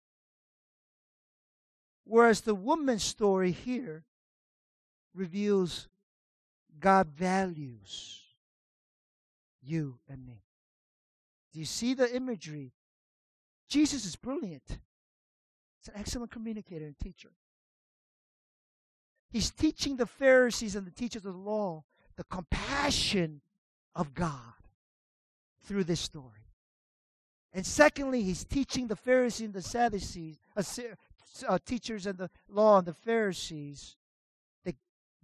[2.03, 4.03] Whereas the woman's story here
[5.16, 5.88] reveals
[6.80, 8.22] God values
[9.63, 10.43] you and me.
[11.53, 12.74] Do you see the imagery?
[13.68, 14.68] Jesus is brilliant.
[14.68, 17.32] He's an excellent communicator and teacher.
[19.32, 21.84] He's teaching the Pharisees and the teachers of the law
[22.16, 23.41] the compassion
[23.95, 24.53] of God
[25.63, 26.32] through this story.
[27.53, 30.63] And secondly, he's teaching the Pharisees and the Sadducees, uh,
[31.47, 33.95] uh, teachers and the law and the Pharisees,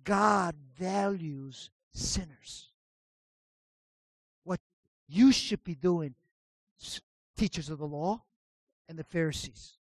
[0.03, 2.69] God values sinners.
[4.43, 4.59] What
[5.07, 6.15] you should be doing,
[7.37, 8.23] teachers of the law
[8.89, 9.77] and the Pharisees.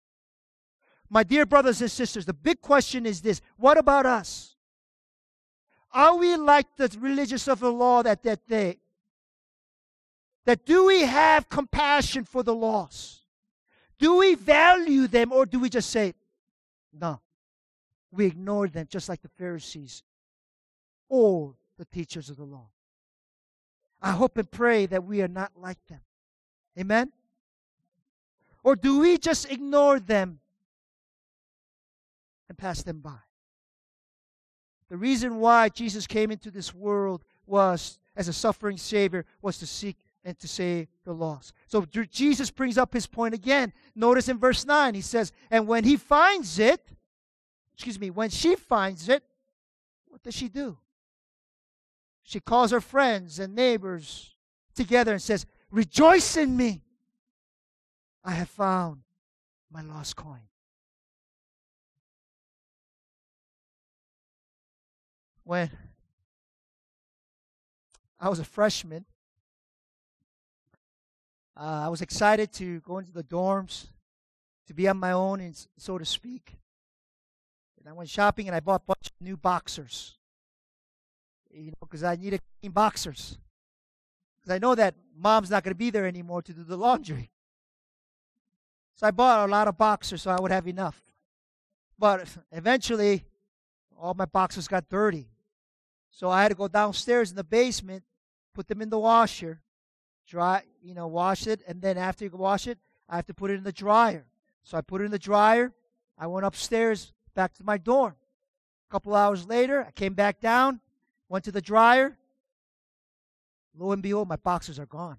[1.09, 4.55] My dear brothers and sisters, the big question is this what about us?
[5.93, 8.77] Are we like the religious of the law that that day?
[10.45, 13.21] That do we have compassion for the lost?
[13.99, 16.13] Do we value them or do we just say,
[16.91, 17.21] no?
[18.11, 20.03] We ignore them just like the Pharisees
[21.11, 22.69] or the teachers of the law.
[24.01, 25.99] I hope and pray that we are not like them.
[26.79, 27.11] Amen?
[28.63, 30.39] Or do we just ignore them
[32.47, 33.17] and pass them by.
[34.89, 39.65] The reason why Jesus came into this world was, as a suffering Savior, was to
[39.65, 39.95] seek
[40.25, 41.53] and to save the lost.
[41.67, 43.71] So Jesus brings up his point again.
[43.95, 46.85] Notice in verse 9, he says, And when he finds it,
[47.73, 49.23] excuse me, when she finds it,
[50.09, 50.77] what does she do?
[52.23, 54.35] She calls her friends and neighbors
[54.75, 56.81] together and says, Rejoice in me.
[58.23, 59.01] I have found
[59.71, 60.41] my lost coin.
[65.51, 65.69] when
[68.17, 69.03] I was a freshman,
[71.57, 73.87] uh, I was excited to go into the dorms,
[74.67, 76.55] to be on my own, and so to speak.
[77.77, 80.17] And I went shopping and I bought a bunch of new boxers.
[81.53, 83.37] You know, because I need needed clean boxers.
[84.41, 87.31] Because I know that mom's not going to be there anymore to do the laundry.
[88.95, 91.01] So I bought a lot of boxers so I would have enough.
[91.97, 93.25] But eventually,
[93.99, 95.29] all my boxers got dirty.
[96.09, 98.03] So I had to go downstairs in the basement,
[98.53, 99.61] put them in the washer,
[100.27, 103.51] dry, you know, wash it, and then after you wash it, I have to put
[103.51, 104.25] it in the dryer.
[104.63, 105.71] So I put it in the dryer.
[106.17, 108.15] I went upstairs back to my dorm.
[108.89, 110.79] A couple hours later, I came back down,
[111.31, 112.17] went to the dryer.
[113.77, 115.17] Lo and behold, my boxers are gone.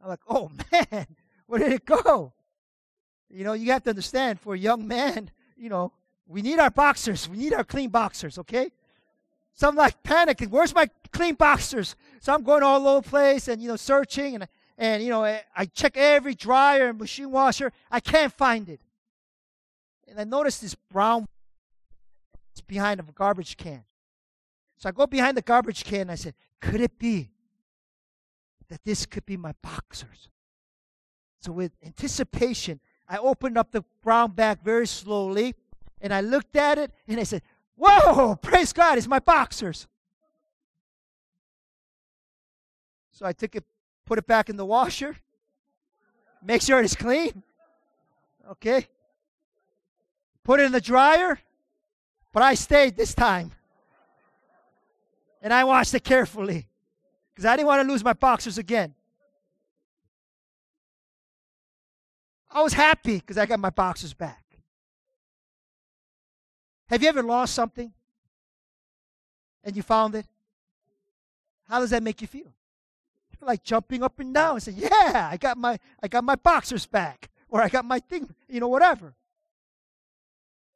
[0.00, 1.06] I'm like, oh man,
[1.46, 2.32] where did it go?
[3.28, 5.92] You know, you have to understand for a young man, you know,
[6.26, 7.28] we need our boxers.
[7.28, 8.70] We need our clean boxers, okay?
[9.54, 10.50] So I'm like panicking.
[10.50, 11.96] Where's my clean boxers?
[12.20, 14.46] So I'm going all over the place and, you know, searching and,
[14.78, 17.72] and you know, I check every dryer and machine washer.
[17.90, 18.80] I can't find it.
[20.06, 21.26] And I noticed this brown
[22.66, 23.82] behind a garbage can.
[24.78, 27.30] So I go behind the garbage can and I said, could it be
[28.68, 30.30] that this could be my boxers?
[31.40, 35.54] So with anticipation, I opened up the brown bag very slowly
[36.00, 37.42] and I looked at it and I said,
[37.76, 39.86] Whoa, praise God, it's my boxers.
[43.12, 43.64] So I took it,
[44.04, 45.16] put it back in the washer,
[46.42, 47.42] make sure it's clean.
[48.50, 48.86] Okay.
[50.44, 51.38] Put it in the dryer,
[52.32, 53.52] but I stayed this time.
[55.40, 56.68] And I watched it carefully
[57.32, 58.94] because I didn't want to lose my boxers again.
[62.50, 64.44] I was happy because I got my boxers back.
[66.88, 67.92] Have you ever lost something
[69.62, 70.26] and you found it?
[71.68, 72.54] How does that make you feel?
[73.30, 76.34] You like jumping up and down and saying, "Yeah, I got my I got my
[76.34, 79.14] boxers back, or I got my thing, you know, whatever."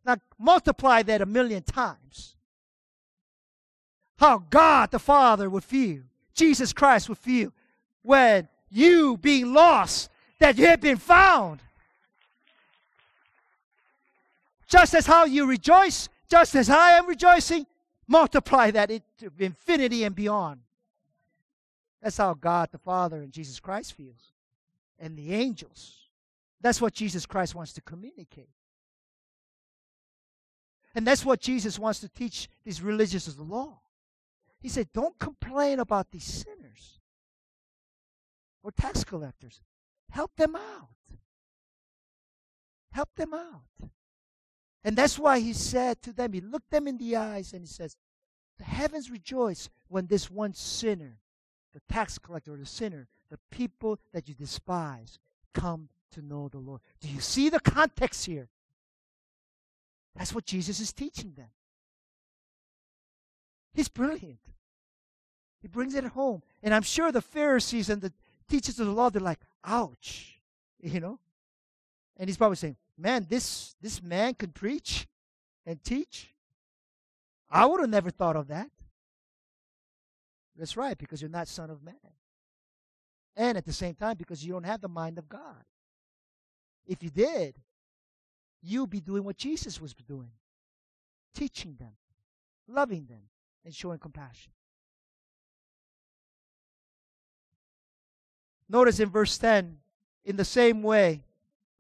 [0.05, 2.37] Now multiply that a million times.
[4.23, 6.03] How God the Father would feel,
[6.33, 7.53] Jesus Christ would feel
[8.03, 11.59] when you being lost, that you have been found.
[14.69, 17.67] Just as how you rejoice, just as I am rejoicing,
[18.07, 20.61] multiply that into infinity and beyond.
[22.01, 24.31] That's how God the Father and Jesus Christ feels.
[25.01, 25.97] And the angels.
[26.61, 28.51] That's what Jesus Christ wants to communicate.
[30.95, 33.81] And that's what Jesus wants to teach these religious of the law.
[34.63, 37.01] He said, Don't complain about these sinners
[38.63, 39.61] or tax collectors.
[40.11, 40.89] Help them out.
[42.93, 43.91] Help them out.
[44.85, 47.69] And that's why he said to them, he looked them in the eyes and he
[47.69, 47.97] says,
[48.59, 51.19] The heavens rejoice when this one sinner,
[51.75, 55.19] the tax collector or the sinner, the people that you despise,
[55.55, 56.83] come to know the Lord.
[57.01, 58.49] Do you see the context here?
[60.15, 61.49] That's what Jesus is teaching them.
[63.73, 64.41] He's brilliant.
[65.63, 66.43] He brings it home.
[66.63, 68.13] And I'm sure the Pharisees and the
[68.49, 70.29] teachers of the law, they're like, ouch.
[70.85, 71.21] You know?
[72.17, 75.07] And he's probably saying, man, this, this man can preach
[75.65, 76.35] and teach.
[77.49, 78.69] I would have never thought of that.
[80.59, 81.95] That's right, because you're not son of man.
[83.37, 85.65] And at the same time, because you don't have the mind of God.
[86.85, 87.55] If you did,
[88.61, 90.33] you'd be doing what Jesus was doing
[91.35, 91.93] teaching them,
[92.69, 93.23] loving them,
[93.65, 94.53] and showing compassion.
[98.69, 99.77] Notice in verse 10,
[100.25, 101.23] in the same way,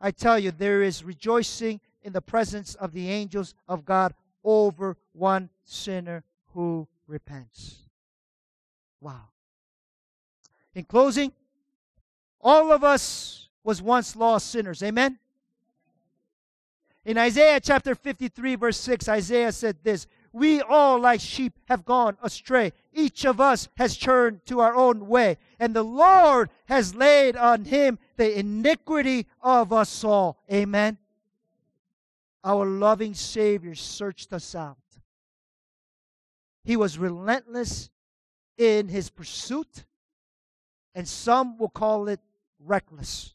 [0.00, 4.14] I tell you, there is rejoicing in the presence of the angels of God
[4.44, 6.24] over one sinner
[6.54, 7.78] who repents.
[9.00, 9.28] Wow.
[10.74, 11.32] In closing,
[12.40, 14.82] all of us was once lost sinners.
[14.82, 15.18] Amen?
[17.04, 22.16] In Isaiah chapter 53, verse 6, Isaiah said this We all, like sheep, have gone
[22.22, 22.72] astray.
[22.94, 27.66] Each of us has turned to our own way, and the Lord has laid on
[27.66, 30.38] him the iniquity of us all.
[30.50, 30.96] Amen.
[32.42, 34.78] Our loving Savior searched us out.
[36.64, 37.90] He was relentless
[38.56, 39.84] in his pursuit,
[40.94, 42.20] and some will call it
[42.58, 43.34] reckless.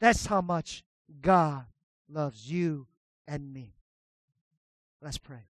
[0.00, 0.82] That's how much
[1.22, 1.64] God
[2.08, 2.86] loves you
[3.28, 3.75] and me.
[5.06, 5.46] Let's pray.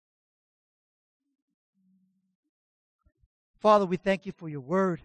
[3.60, 5.00] Father, we thank you for your word.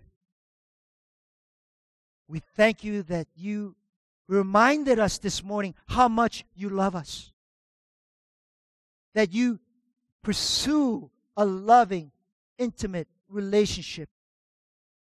[2.28, 3.76] We thank you that you
[4.28, 7.32] reminded us this morning how much you love us.
[9.14, 9.60] That you
[10.24, 12.12] pursue a loving,
[12.58, 14.10] intimate relationship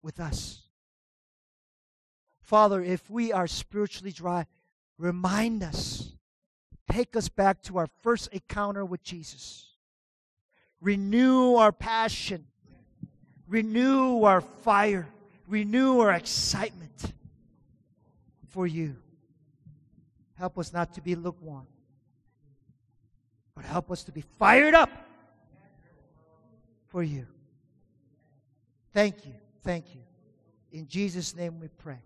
[0.01, 0.63] with us.
[2.41, 4.47] Father, if we are spiritually dry,
[4.97, 6.04] remind us.
[6.91, 9.71] Take us back to our first encounter with Jesus.
[10.81, 12.47] Renew our passion.
[13.49, 15.09] Renew our fire.
[15.49, 17.13] Renew our excitement
[18.49, 18.97] for you.
[20.37, 21.67] Help us not to be lukewarm,
[23.55, 24.91] but help us to be fired up
[26.89, 27.27] for you.
[28.93, 29.33] Thank you.
[29.63, 30.01] Thank you.
[30.73, 32.01] In Jesus' name we pray.